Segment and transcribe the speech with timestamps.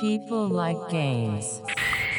[0.00, 1.60] People like games.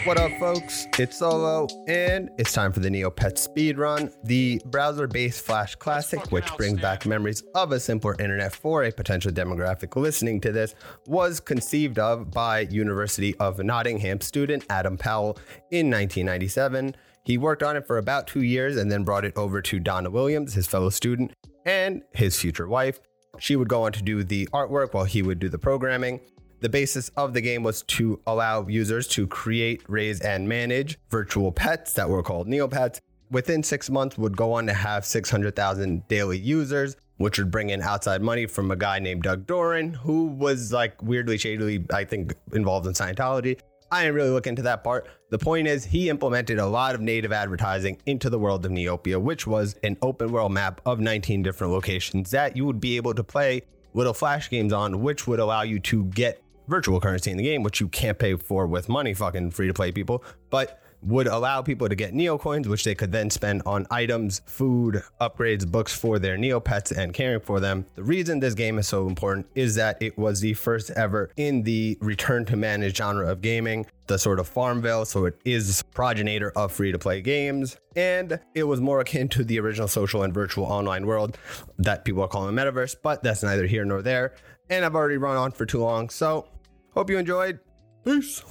[0.03, 0.85] What up, folks?
[0.99, 6.31] It's Solo, and it's time for the Neopet Speed Run, the browser based Flash classic,
[6.31, 10.75] which brings back memories of a simpler internet for a potential demographic listening to this,
[11.07, 15.39] was conceived of by University of Nottingham student Adam Powell
[15.71, 16.95] in 1997.
[17.23, 20.11] He worked on it for about two years and then brought it over to Donna
[20.11, 21.31] Williams, his fellow student,
[21.65, 22.99] and his future wife.
[23.39, 26.19] She would go on to do the artwork while he would do the programming.
[26.61, 31.51] The basis of the game was to allow users to create, raise, and manage virtual
[31.51, 32.99] pets that were called Neopets.
[33.31, 37.81] Within six months, would go on to have 600,000 daily users, which would bring in
[37.81, 42.35] outside money from a guy named Doug Dohring, who was like weirdly, shadily, I think,
[42.53, 43.59] involved in Scientology.
[43.91, 45.09] I didn't really look into that part.
[45.31, 49.19] The point is, he implemented a lot of native advertising into the world of Neopia,
[49.19, 53.15] which was an open world map of 19 different locations that you would be able
[53.15, 56.40] to play little flash games on, which would allow you to get
[56.71, 59.73] virtual currency in the game, which you can't pay for with money, fucking free to
[59.73, 63.61] play people, but would allow people to get Neo coins, which they could then spend
[63.65, 67.85] on items, food, upgrades, books for their Neo pets and caring for them.
[67.95, 71.63] The reason this game is so important is that it was the first ever in
[71.63, 76.51] the return to manage genre of gaming, the sort of Farmville, so it is progenitor
[76.55, 77.77] of free to play games.
[77.95, 81.37] And it was more akin to the original social and virtual online world
[81.79, 84.35] that people are calling the metaverse, but that's neither here nor there.
[84.69, 86.47] And I've already run on for too long, so
[86.93, 87.59] hope you enjoyed.
[88.03, 88.43] Peace.